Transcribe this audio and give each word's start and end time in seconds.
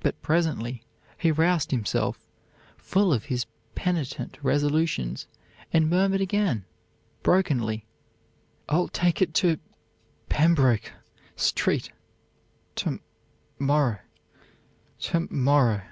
But 0.00 0.20
presently 0.22 0.82
he 1.16 1.30
roused 1.30 1.70
himself, 1.70 2.18
full 2.76 3.12
of 3.12 3.26
his 3.26 3.46
penitent 3.76 4.36
resolutions, 4.42 5.28
and 5.72 5.88
murmured 5.88 6.20
again, 6.20 6.64
brokenly, 7.22 7.86
'I'll 8.68 8.88
take 8.88 9.22
it 9.22 9.34
to 9.34 9.60
Pembroke 10.28 10.92
Street 11.36 11.92
to 12.74 12.98
morrow; 13.60 14.00
to 15.02 15.28
morrow.' 15.30 15.82